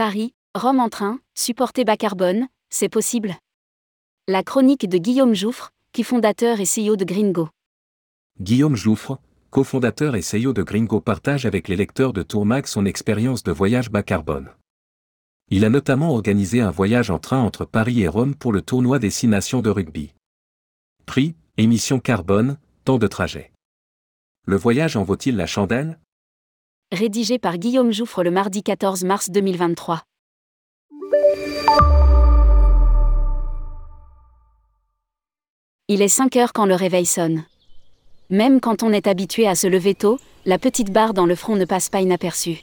Paris, 0.00 0.32
Rome 0.54 0.80
en 0.80 0.88
train, 0.88 1.20
supporter 1.34 1.84
bas 1.84 1.98
carbone, 1.98 2.48
c'est 2.70 2.88
possible. 2.88 3.36
La 4.28 4.42
chronique 4.42 4.88
de 4.88 4.96
Guillaume 4.96 5.34
Jouffre, 5.34 5.72
qui 5.92 6.04
fondateur 6.04 6.58
et 6.58 6.64
CEO 6.64 6.96
de 6.96 7.04
Gringo. 7.04 7.50
Guillaume 8.40 8.76
Jouffre, 8.76 9.18
cofondateur 9.50 10.16
et 10.16 10.22
CEO 10.22 10.54
de 10.54 10.62
Gringo, 10.62 11.02
partage 11.02 11.44
avec 11.44 11.68
les 11.68 11.76
lecteurs 11.76 12.14
de 12.14 12.22
Tourmag 12.22 12.64
son 12.64 12.86
expérience 12.86 13.42
de 13.42 13.52
voyage 13.52 13.90
bas 13.90 14.02
carbone. 14.02 14.48
Il 15.50 15.66
a 15.66 15.68
notamment 15.68 16.12
organisé 16.12 16.62
un 16.62 16.70
voyage 16.70 17.10
en 17.10 17.18
train 17.18 17.42
entre 17.42 17.66
Paris 17.66 18.00
et 18.00 18.08
Rome 18.08 18.34
pour 18.34 18.54
le 18.54 18.62
tournoi 18.62 19.00
des 19.00 19.10
six 19.10 19.28
nations 19.28 19.60
de 19.60 19.68
rugby. 19.68 20.14
Prix, 21.04 21.34
émission 21.58 22.00
carbone, 22.00 22.56
temps 22.86 22.96
de 22.96 23.06
trajet. 23.06 23.52
Le 24.46 24.56
voyage 24.56 24.96
en 24.96 25.02
vaut-il 25.02 25.36
la 25.36 25.46
chandelle? 25.46 25.98
Rédigé 26.92 27.38
par 27.38 27.56
Guillaume 27.56 27.92
Jouffre 27.92 28.24
le 28.24 28.32
mardi 28.32 28.64
14 28.64 29.04
mars 29.04 29.30
2023. 29.30 30.02
Il 35.86 36.02
est 36.02 36.08
5 36.08 36.34
heures 36.34 36.52
quand 36.52 36.66
le 36.66 36.74
réveil 36.74 37.06
sonne. 37.06 37.44
Même 38.28 38.58
quand 38.58 38.82
on 38.82 38.92
est 38.92 39.06
habitué 39.06 39.46
à 39.46 39.54
se 39.54 39.68
lever 39.68 39.94
tôt, 39.94 40.18
la 40.46 40.58
petite 40.58 40.90
barre 40.90 41.14
dans 41.14 41.26
le 41.26 41.36
front 41.36 41.54
ne 41.54 41.64
passe 41.64 41.88
pas 41.88 42.00
inaperçue. 42.00 42.58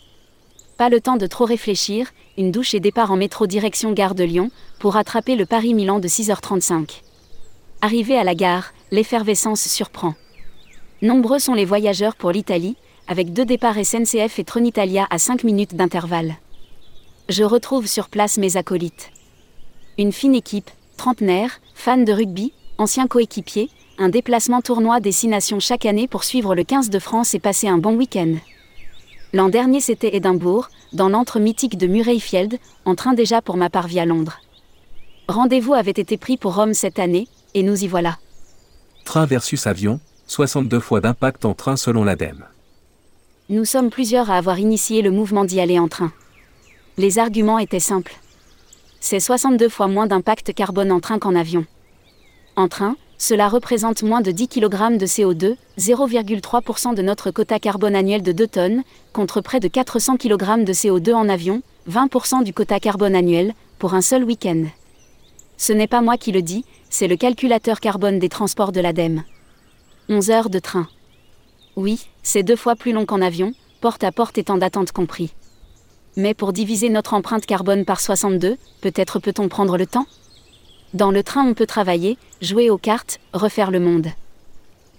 Pas 0.76 0.90
le 0.90 1.00
temps 1.00 1.16
de 1.16 1.26
trop 1.26 1.46
réfléchir, 1.46 2.12
une 2.38 2.52
douche 2.52 2.74
et 2.74 2.82
départ 2.82 3.14
en 3.14 3.16
métro 3.16 3.48
direction 3.48 3.94
gare 3.94 4.14
de 4.14 4.26
Lyon, 4.26 4.52
pour 4.80 4.98
attraper 4.98 5.38
le 5.38 5.46
Paris-Milan 5.46 6.02
de 6.02 6.08
6h35. 6.10 7.02
Arrivé 7.80 8.18
à 8.18 8.26
la 8.26 8.36
gare, 8.36 8.74
l'effervescence 8.92 9.66
surprend. 9.70 10.16
Nombreux 11.02 11.40
sont 11.40 11.54
les 11.54 11.64
voyageurs 11.64 12.18
pour 12.18 12.34
l'Italie, 12.34 12.76
avec 13.08 13.34
deux 13.34 13.46
départs 13.46 13.84
SNCF 13.84 14.40
et 14.40 14.44
Tronitalia 14.44 15.08
à 15.10 15.18
5 15.18 15.44
minutes 15.44 15.76
d'intervalle. 15.76 16.36
Je 17.30 17.44
retrouve 17.44 17.88
sur 17.88 18.10
place 18.10 18.38
mes 18.38 18.58
acolytes. 18.58 19.12
Une 19.98 20.12
fine 20.12 20.36
équipe, 20.36 20.70
trentenaires, 20.98 21.60
fans 21.74 21.98
de 21.98 22.12
rugby, 22.12 22.54
anciens 22.78 23.08
coéquipiers, 23.08 23.70
un 23.98 24.10
déplacement 24.10 24.62
tournoi 24.62 25.00
destination 25.00 25.60
chaque 25.60 25.86
année 25.86 26.08
pour 26.08 26.24
suivre 26.24 26.54
le 26.54 26.64
15 26.64 26.90
de 26.90 27.00
France 27.00 27.34
et 27.34 27.40
passer 27.40 27.68
un 27.68 27.78
bon 27.78 27.96
week-end. 27.96 28.36
L'an 29.34 29.50
dernier 29.50 29.82
c'était 29.82 30.16
Édimbourg, 30.16 30.70
dans 30.94 31.10
l'antre 31.10 31.40
mythique 31.40 31.78
de 31.78 31.88
Murrayfield, 31.88 32.60
en 32.86 32.96
train 32.96 33.14
déjà 33.14 33.42
pour 33.42 33.58
ma 33.58 33.70
part 33.70 33.88
via 33.88 34.06
Londres. 34.06 34.40
Rendez-vous 35.28 35.74
avait 35.74 35.92
été 35.92 36.18
pris 36.18 36.38
pour 36.38 36.56
Rome 36.56 36.74
cette 36.74 37.00
année, 37.00 37.28
et 37.54 37.64
nous 37.64 37.84
y 37.84 37.88
voilà. 37.88 38.18
Train 39.04 39.26
versus 39.26 39.68
avion, 39.68 40.00
62 40.28 40.80
fois 40.80 41.02
d'impact 41.02 41.44
en 41.44 41.54
train 41.54 41.76
selon 41.76 42.04
l'ADEME. 42.04 42.46
Nous 43.50 43.64
sommes 43.64 43.90
plusieurs 43.90 44.30
à 44.30 44.36
avoir 44.36 44.60
initié 44.60 45.02
le 45.02 45.10
mouvement 45.10 45.46
d'y 45.46 45.62
aller 45.62 45.80
en 45.80 45.88
train. 45.88 46.12
Les 46.98 47.18
arguments 47.18 47.60
étaient 47.60 47.80
simples. 47.80 48.18
C'est 49.00 49.22
62 49.22 49.70
fois 49.70 49.88
moins 49.88 50.06
d'impact 50.06 50.54
carbone 50.54 50.92
en 50.92 51.00
train 51.00 51.18
qu'en 51.18 51.34
avion. 51.34 51.66
En 52.58 52.68
train, 52.68 52.98
cela 53.18 53.48
représente 53.48 54.04
moins 54.04 54.20
de 54.20 54.32
10 54.32 54.50
kg 54.50 54.98
de 54.98 55.06
CO2, 55.06 55.56
0,3% 55.80 56.94
de 56.94 57.02
notre 57.02 57.32
quota 57.32 57.58
carbone 57.58 57.96
annuel 57.96 58.22
de 58.22 58.34
2 58.34 58.48
tonnes, 58.48 58.84
contre 59.14 59.40
près 59.40 59.62
de 59.62 59.70
400 59.70 60.18
kg 60.18 60.66
de 60.66 60.74
CO2 60.74 61.14
en 61.14 61.30
avion, 61.30 61.62
20% 61.90 62.44
du 62.44 62.52
quota 62.54 62.82
carbone 62.82 63.16
annuel, 63.16 63.54
pour 63.80 63.94
un 63.94 64.02
seul 64.02 64.26
week-end. 64.26 64.66
Ce 65.56 65.72
n'est 65.72 65.88
pas 65.88 66.02
moi 66.02 66.18
qui 66.18 66.34
le 66.34 66.42
dis, 66.42 66.66
c'est 66.90 67.08
le 67.08 67.16
calculateur 67.16 67.80
carbone 67.80 68.20
des 68.20 68.28
transports 68.28 68.74
de 68.74 68.82
l'ADEME. 68.82 69.24
11 70.10 70.32
heures 70.32 70.50
de 70.50 70.60
train. 70.60 70.90
Oui, 71.78 72.08
c'est 72.24 72.42
deux 72.42 72.56
fois 72.56 72.76
plus 72.76 72.92
long 72.92 73.06
qu'en 73.06 73.22
avion, 73.22 73.54
porte 73.82 74.04
à 74.04 74.12
porte 74.12 74.40
et 74.40 74.44
temps 74.44 74.58
d'attente 74.58 74.92
compris. 74.92 75.36
Mais 76.16 76.34
pour 76.34 76.52
diviser 76.52 76.90
notre 76.90 77.14
empreinte 77.14 77.46
carbone 77.46 77.86
par 77.86 78.02
62, 78.02 78.58
peut-être 78.82 79.20
peut-on 79.20 79.48
prendre 79.48 79.78
le 79.78 79.86
temps? 79.86 80.08
Dans 80.96 81.12
le 81.12 81.22
train 81.22 81.46
on 81.46 81.54
peut 81.54 81.68
travailler, 81.68 82.18
jouer 82.42 82.72
aux 82.72 82.80
cartes, 82.80 83.20
refaire 83.32 83.70
le 83.70 83.80
monde. 83.80 84.08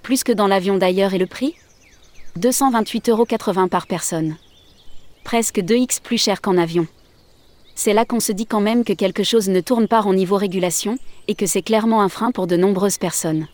Plus 0.04 0.22
que 0.22 0.30
dans 0.30 0.46
l'avion 0.46 0.78
d'ailleurs 0.78 1.14
et 1.14 1.18
le 1.18 1.26
prix? 1.26 1.56
228,80 2.38 3.10
euros 3.10 3.68
par 3.68 3.88
personne. 3.88 4.36
Presque 5.24 5.58
2x 5.58 6.00
plus 6.00 6.18
cher 6.18 6.40
qu'en 6.40 6.56
avion. 6.56 6.86
C'est 7.74 7.92
là 7.92 8.04
qu'on 8.04 8.20
se 8.20 8.30
dit 8.30 8.46
quand 8.46 8.60
même 8.60 8.84
que 8.84 8.92
quelque 8.92 9.24
chose 9.24 9.48
ne 9.48 9.60
tourne 9.60 9.88
pas 9.88 10.02
en 10.02 10.14
niveau 10.14 10.36
régulation, 10.36 10.96
et 11.26 11.34
que 11.34 11.46
c'est 11.46 11.62
clairement 11.62 12.02
un 12.02 12.08
frein 12.08 12.30
pour 12.30 12.46
de 12.46 12.56
nombreuses 12.56 12.98
personnes. 12.98 13.48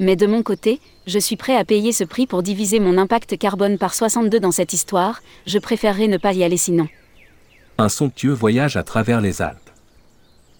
Mais 0.00 0.16
de 0.16 0.26
mon 0.26 0.42
côté, 0.42 0.80
je 1.06 1.18
suis 1.18 1.36
prêt 1.36 1.54
à 1.54 1.64
payer 1.66 1.92
ce 1.92 2.04
prix 2.04 2.26
pour 2.26 2.42
diviser 2.42 2.80
mon 2.80 2.96
impact 2.96 3.36
carbone 3.36 3.76
par 3.76 3.94
62 3.94 4.40
dans 4.40 4.50
cette 4.50 4.72
histoire, 4.72 5.20
je 5.46 5.58
préférerais 5.58 6.08
ne 6.08 6.16
pas 6.16 6.32
y 6.32 6.42
aller 6.42 6.56
sinon. 6.56 6.88
Un 7.76 7.90
somptueux 7.90 8.32
voyage 8.32 8.78
à 8.78 8.82
travers 8.82 9.20
les 9.20 9.42
Alpes. 9.42 9.70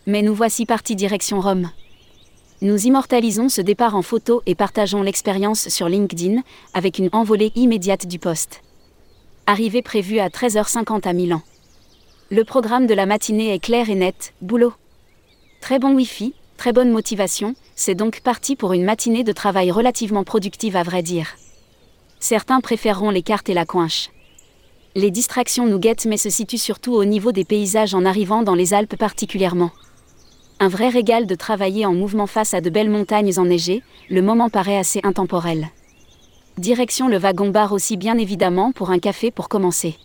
Mais 0.06 0.20
nous 0.20 0.34
voici 0.34 0.66
partis 0.66 0.94
direction 0.94 1.40
Rome. 1.40 1.70
Nous 2.60 2.86
immortalisons 2.86 3.48
ce 3.48 3.62
départ 3.62 3.96
en 3.96 4.02
photo 4.02 4.42
et 4.44 4.54
partageons 4.54 5.02
l'expérience 5.02 5.70
sur 5.70 5.88
LinkedIn, 5.88 6.42
avec 6.74 6.98
une 6.98 7.08
envolée 7.12 7.52
immédiate 7.54 8.06
du 8.06 8.18
poste. 8.18 8.60
Arrivée 9.46 9.80
prévue 9.80 10.18
à 10.18 10.28
13h50 10.28 11.08
à 11.08 11.14
Milan. 11.14 11.40
Le 12.30 12.44
programme 12.44 12.86
de 12.86 12.92
la 12.92 13.06
matinée 13.06 13.54
est 13.54 13.58
clair 13.58 13.88
et 13.88 13.94
net, 13.94 14.34
boulot. 14.42 14.74
Très 15.62 15.78
bon 15.78 15.94
Wi-Fi, 15.94 16.34
très 16.60 16.74
bonne 16.74 16.90
motivation, 16.90 17.54
c'est 17.74 17.94
donc 17.94 18.20
parti 18.20 18.54
pour 18.54 18.74
une 18.74 18.84
matinée 18.84 19.24
de 19.24 19.32
travail 19.32 19.70
relativement 19.70 20.24
productive 20.24 20.76
à 20.76 20.82
vrai 20.82 21.02
dire. 21.02 21.28
Certains 22.18 22.60
préféreront 22.60 23.08
les 23.08 23.22
cartes 23.22 23.48
et 23.48 23.54
la 23.54 23.64
coinche. 23.64 24.10
Les 24.94 25.10
distractions 25.10 25.66
nous 25.66 25.78
guettent 25.78 26.04
mais 26.04 26.18
se 26.18 26.28
situent 26.28 26.58
surtout 26.58 26.92
au 26.92 27.06
niveau 27.06 27.32
des 27.32 27.46
paysages 27.46 27.94
en 27.94 28.04
arrivant 28.04 28.42
dans 28.42 28.54
les 28.54 28.74
Alpes 28.74 28.96
particulièrement. 28.96 29.70
Un 30.58 30.68
vrai 30.68 30.90
régal 30.90 31.26
de 31.26 31.34
travailler 31.34 31.86
en 31.86 31.94
mouvement 31.94 32.26
face 32.26 32.52
à 32.52 32.60
de 32.60 32.68
belles 32.68 32.90
montagnes 32.90 33.38
enneigées, 33.38 33.82
le 34.10 34.20
moment 34.20 34.50
paraît 34.50 34.76
assez 34.76 35.00
intemporel. 35.02 35.68
Direction 36.58 37.08
le 37.08 37.16
wagon-bar 37.16 37.72
aussi 37.72 37.96
bien 37.96 38.18
évidemment 38.18 38.70
pour 38.72 38.90
un 38.90 38.98
café 38.98 39.30
pour 39.30 39.48
commencer 39.48 39.96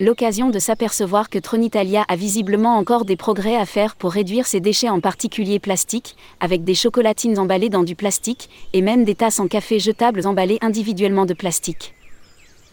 l'occasion 0.00 0.50
de 0.50 0.58
s'apercevoir 0.58 1.30
que 1.30 1.38
Tronitalia 1.38 2.04
a 2.08 2.16
visiblement 2.16 2.76
encore 2.76 3.04
des 3.04 3.16
progrès 3.16 3.56
à 3.56 3.66
faire 3.66 3.96
pour 3.96 4.12
réduire 4.12 4.46
ses 4.46 4.60
déchets 4.60 4.88
en 4.88 5.00
particulier 5.00 5.58
plastique, 5.58 6.16
avec 6.40 6.64
des 6.64 6.74
chocolatines 6.74 7.38
emballées 7.38 7.68
dans 7.68 7.84
du 7.84 7.94
plastique, 7.94 8.48
et 8.72 8.82
même 8.82 9.04
des 9.04 9.14
tasses 9.14 9.40
en 9.40 9.48
café 9.48 9.78
jetables 9.78 10.26
emballées 10.26 10.58
individuellement 10.60 11.26
de 11.26 11.34
plastique. 11.34 11.94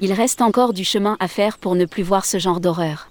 Il 0.02 0.14
reste 0.14 0.42
encore 0.42 0.74
du 0.74 0.86
chemin 0.86 1.18
à 1.20 1.28
faire 1.28 1.58
pour 1.58 1.76
ne 1.76 1.86
plus 1.86 2.04
voir 2.04 2.26
ce 2.26 2.40
genre 2.40 2.60
d'horreur. 2.60 3.10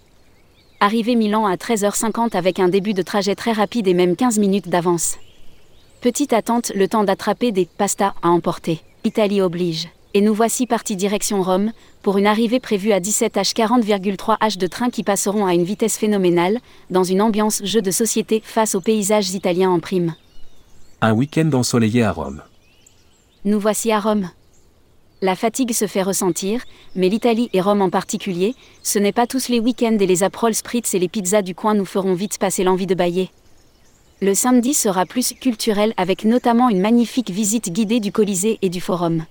Arrivé 0.81 1.17
Milan 1.17 1.45
à 1.45 1.57
13h50 1.57 2.37
avec 2.37 2.61
un 2.61 2.69
début 2.69 2.95
de 2.95 3.03
trajet 3.03 3.35
très 3.35 3.53
rapide 3.53 3.89
et 3.89 3.95
même 3.95 4.17
15 4.17 4.39
minutes 4.39 4.69
d'avance. 4.69 5.17
Petite 6.01 6.33
attente, 6.33 6.73
le 6.75 6.89
temps 6.89 7.05
d'attraper 7.05 7.53
des 7.53 7.67
pastas 7.67 8.15
à 8.23 8.29
emporter. 8.29 8.81
Italie 9.05 9.41
oblige 9.41 9.89
et 10.15 10.21
nous 10.21 10.35
voici 10.35 10.67
partis 10.67 10.97
direction 10.97 11.43
Rome, 11.43 11.73
pour 12.03 12.19
une 12.19 12.27
arrivée 12.27 12.61
prévue 12.61 12.93
à 12.93 13.01
17 13.01 13.35
h 13.35 13.55
40,3 13.55 14.39
h 14.39 14.59
de 14.59 14.67
train 14.67 14.91
qui 14.91 15.03
passeront 15.03 15.47
à 15.47 15.55
une 15.55 15.65
vitesse 15.65 15.99
phénoménale, 15.99 16.59
dans 16.91 17.05
une 17.05 17.21
ambiance 17.21 17.63
jeu 17.65 17.83
de 17.83 17.91
société 17.91 18.43
face 18.45 18.75
aux 18.75 18.81
paysages 18.81 19.31
italiens 19.31 19.71
en 19.71 19.81
prime. 19.81 20.15
Un 21.01 21.13
week-end 21.13 21.51
ensoleillé 21.53 22.03
à 22.03 22.13
Rome. 22.13 22.43
Nous 23.45 23.61
voici 23.61 23.93
à 23.93 24.01
Rome. 24.01 24.31
La 25.21 25.37
fatigue 25.37 25.73
se 25.73 25.87
fait 25.87 26.03
ressentir, 26.03 26.63
mais 26.95 27.09
l'Italie 27.09 27.51
et 27.53 27.61
Rome 27.61 27.83
en 27.83 27.91
particulier, 27.91 28.55
ce 28.83 28.99
n'est 28.99 29.13
pas 29.13 29.27
tous 29.27 29.49
les 29.49 29.61
week-ends 29.61 29.99
et 29.99 30.07
les 30.07 30.23
Aperol 30.23 30.55
Spritz 30.55 30.95
et 30.95 30.99
les 30.99 31.09
pizzas 31.09 31.43
du 31.43 31.55
coin 31.55 31.75
nous 31.75 31.85
feront 31.85 32.15
vite 32.15 32.39
passer 32.39 32.65
l'envie 32.65 32.87
de 32.87 32.95
bailler. 32.95 33.31
Le 34.21 34.35
samedi 34.35 34.75
sera 34.75 35.07
plus 35.07 35.35
culturel 35.35 35.93
avec 35.97 36.25
notamment 36.25 36.69
une 36.69 36.81
magnifique 36.81 37.31
visite 37.31 37.71
guidée 37.71 38.01
du 38.01 38.11
Colisée 38.11 38.59
et 38.63 38.69
du 38.69 38.81
Forum 38.81 39.25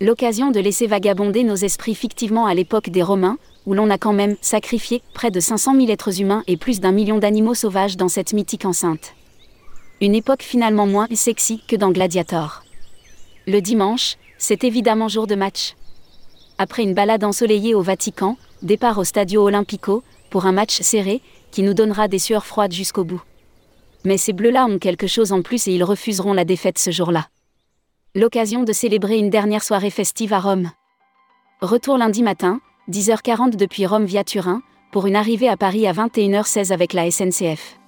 l'occasion 0.00 0.50
de 0.50 0.60
laisser 0.60 0.86
vagabonder 0.86 1.44
nos 1.44 1.54
esprits 1.54 1.94
fictivement 1.94 2.46
à 2.46 2.54
l'époque 2.54 2.90
des 2.90 3.02
Romains, 3.02 3.38
où 3.66 3.74
l'on 3.74 3.90
a 3.90 3.98
quand 3.98 4.12
même 4.12 4.36
sacrifié 4.40 5.02
près 5.14 5.30
de 5.30 5.40
500 5.40 5.76
000 5.76 5.90
êtres 5.90 6.20
humains 6.20 6.42
et 6.46 6.56
plus 6.56 6.80
d'un 6.80 6.92
million 6.92 7.18
d'animaux 7.18 7.54
sauvages 7.54 7.96
dans 7.96 8.08
cette 8.08 8.32
mythique 8.32 8.64
enceinte. 8.64 9.14
Une 10.00 10.14
époque 10.14 10.42
finalement 10.42 10.86
moins 10.86 11.06
sexy 11.14 11.62
que 11.68 11.76
dans 11.76 11.92
Gladiator. 11.92 12.64
Le 13.46 13.60
dimanche, 13.60 14.16
c'est 14.38 14.64
évidemment 14.64 15.08
jour 15.08 15.26
de 15.26 15.36
match. 15.36 15.76
Après 16.58 16.82
une 16.82 16.94
balade 16.94 17.24
ensoleillée 17.24 17.74
au 17.74 17.82
Vatican, 17.82 18.36
départ 18.62 18.98
au 18.98 19.04
Stadio 19.04 19.42
Olimpico, 19.44 20.02
pour 20.30 20.46
un 20.46 20.52
match 20.52 20.80
serré, 20.80 21.20
qui 21.52 21.62
nous 21.62 21.74
donnera 21.74 22.08
des 22.08 22.18
sueurs 22.18 22.46
froides 22.46 22.72
jusqu'au 22.72 23.04
bout. 23.04 23.22
Mais 24.04 24.16
ces 24.16 24.32
bleus-là 24.32 24.66
ont 24.66 24.78
quelque 24.78 25.06
chose 25.06 25.32
en 25.32 25.42
plus 25.42 25.68
et 25.68 25.72
ils 25.72 25.84
refuseront 25.84 26.32
la 26.32 26.44
défaite 26.44 26.78
ce 26.78 26.90
jour-là 26.90 27.28
l'occasion 28.14 28.62
de 28.62 28.74
célébrer 28.74 29.16
une 29.16 29.30
dernière 29.30 29.62
soirée 29.62 29.88
festive 29.88 30.34
à 30.34 30.40
Rome. 30.40 30.70
Retour 31.62 31.96
lundi 31.96 32.22
matin, 32.22 32.60
10h40 32.90 33.56
depuis 33.56 33.86
Rome 33.86 34.04
via 34.04 34.22
Turin, 34.22 34.60
pour 34.90 35.06
une 35.06 35.16
arrivée 35.16 35.48
à 35.48 35.56
Paris 35.56 35.86
à 35.86 35.94
21h16 35.94 36.74
avec 36.74 36.92
la 36.92 37.10
SNCF. 37.10 37.78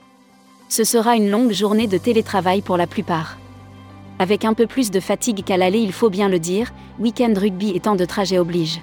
Ce 0.71 0.83
sera 0.83 1.17
une 1.17 1.31
longue 1.31 1.53
journée 1.53 1.87
de 1.87 1.99
télétravail 1.99 2.63
pour 2.63 2.79
la 2.79 2.87
plupart. 2.87 3.37
Avec 4.19 4.47
un 4.47 4.55
peu 4.55 4.67
plus 4.67 4.91
de 4.91 4.99
fatigue 4.99 5.45
qu'à 5.45 5.59
l'aller, 5.59 5.81
il 5.81 5.93
faut 5.93 6.09
bien 6.09 6.31
le 6.31 6.39
dire, 6.39 6.73
week-end 6.99 7.35
rugby 7.37 7.73
et 7.75 7.81
temps 7.81 7.97
de 7.97 8.07
trajet 8.07 8.39
oblige. 8.39 8.81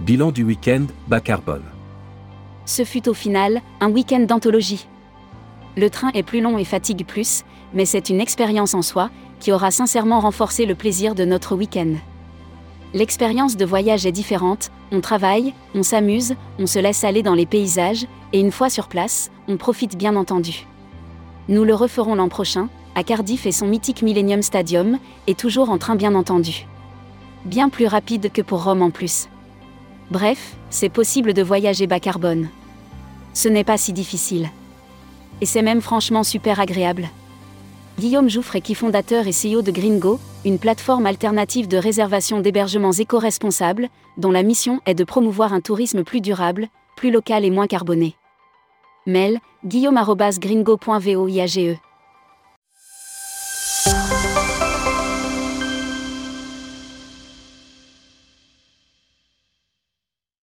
Bilan 0.00 0.30
du 0.30 0.42
week-end, 0.42 0.86
bas 1.06 1.20
carbone. 1.20 1.64
Ce 2.64 2.82
fut 2.84 3.10
au 3.10 3.14
final 3.14 3.60
un 3.80 3.90
week-end 3.90 4.20
d'anthologie. 4.20 4.86
Le 5.76 5.90
train 5.90 6.10
est 6.14 6.22
plus 6.22 6.40
long 6.40 6.56
et 6.56 6.64
fatigue 6.64 7.04
plus, 7.04 7.44
mais 7.74 7.84
c'est 7.84 8.08
une 8.08 8.20
expérience 8.20 8.72
en 8.72 8.80
soi 8.80 9.10
qui 9.40 9.52
aura 9.52 9.70
sincèrement 9.70 10.20
renforcé 10.20 10.64
le 10.64 10.74
plaisir 10.74 11.14
de 11.14 11.26
notre 11.26 11.54
week-end. 11.54 11.94
L'expérience 12.94 13.58
de 13.58 13.66
voyage 13.66 14.06
est 14.06 14.12
différente, 14.12 14.70
on 14.90 15.02
travaille, 15.02 15.52
on 15.74 15.82
s'amuse, 15.82 16.34
on 16.58 16.66
se 16.66 16.78
laisse 16.78 17.04
aller 17.04 17.22
dans 17.22 17.34
les 17.34 17.44
paysages, 17.44 18.06
et 18.32 18.40
une 18.40 18.52
fois 18.52 18.70
sur 18.70 18.88
place, 18.88 19.30
on 19.48 19.58
profite 19.58 19.98
bien 19.98 20.16
entendu. 20.16 20.66
Nous 21.50 21.64
le 21.64 21.74
referons 21.74 22.14
l'an 22.14 22.30
prochain, 22.30 22.70
à 22.94 23.04
Cardiff 23.04 23.44
et 23.44 23.52
son 23.52 23.66
mythique 23.66 24.00
Millennium 24.00 24.40
Stadium, 24.40 24.98
et 25.26 25.34
toujours 25.34 25.68
en 25.68 25.76
train 25.76 25.96
bien 25.96 26.14
entendu. 26.14 26.66
Bien 27.44 27.68
plus 27.68 27.86
rapide 27.86 28.32
que 28.32 28.40
pour 28.40 28.64
Rome 28.64 28.80
en 28.80 28.90
plus. 28.90 29.28
Bref, 30.10 30.56
c'est 30.70 30.88
possible 30.88 31.34
de 31.34 31.42
voyager 31.42 31.86
bas 31.86 32.00
carbone. 32.00 32.48
Ce 33.34 33.50
n'est 33.50 33.64
pas 33.64 33.76
si 33.76 33.92
difficile. 33.92 34.48
Et 35.40 35.46
c'est 35.46 35.62
même 35.62 35.80
franchement 35.80 36.22
super 36.22 36.60
agréable. 36.60 37.08
Guillaume 37.98 38.28
Jouffre 38.28 38.56
est 38.56 38.74
fondateur 38.74 39.26
et 39.26 39.30
CEO 39.30 39.62
de 39.62 39.70
Gringo, 39.70 40.20
une 40.44 40.58
plateforme 40.58 41.06
alternative 41.06 41.66
de 41.66 41.78
réservation 41.78 42.40
d'hébergements 42.40 42.92
éco-responsables, 42.92 43.88
dont 44.18 44.30
la 44.30 44.42
mission 44.42 44.80
est 44.84 44.94
de 44.94 45.04
promouvoir 45.04 45.54
un 45.54 45.60
tourisme 45.60 46.04
plus 46.04 46.20
durable, 46.20 46.68
plus 46.96 47.10
local 47.10 47.44
et 47.44 47.50
moins 47.50 47.66
carboné. 47.66 48.14
Mail 49.06 49.38
guillaume.gringo.voiage 49.64 51.78